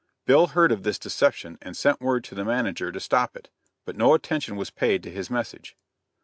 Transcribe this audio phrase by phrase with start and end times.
[0.25, 3.51] Bill heard of this deception and sent word to the manager to stop it,
[3.85, 5.77] but no attention was paid to his message.